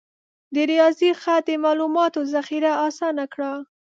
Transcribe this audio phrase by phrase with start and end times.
[0.53, 3.51] د ریاضي خط د معلوماتو ذخیره آسانه کړه.